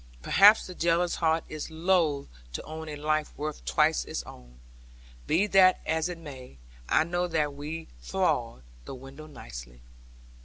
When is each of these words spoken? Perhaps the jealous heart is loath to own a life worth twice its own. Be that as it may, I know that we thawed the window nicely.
Perhaps 0.23 0.65
the 0.65 0.73
jealous 0.73 1.17
heart 1.17 1.43
is 1.47 1.69
loath 1.69 2.25
to 2.53 2.63
own 2.63 2.89
a 2.89 2.95
life 2.95 3.31
worth 3.37 3.63
twice 3.65 4.03
its 4.03 4.23
own. 4.23 4.59
Be 5.27 5.45
that 5.45 5.79
as 5.85 6.09
it 6.09 6.17
may, 6.17 6.57
I 6.89 7.03
know 7.03 7.27
that 7.27 7.53
we 7.53 7.87
thawed 8.01 8.63
the 8.85 8.95
window 8.95 9.27
nicely. 9.27 9.83